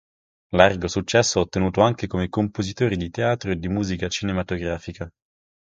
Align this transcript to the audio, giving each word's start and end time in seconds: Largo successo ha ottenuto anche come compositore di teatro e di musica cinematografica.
Largo 0.57 0.87
successo 0.87 1.37
ha 1.37 1.43
ottenuto 1.43 1.81
anche 1.81 2.07
come 2.07 2.27
compositore 2.27 2.95
di 2.97 3.11
teatro 3.11 3.51
e 3.51 3.57
di 3.59 3.67
musica 3.67 4.07
cinematografica. 4.07 5.07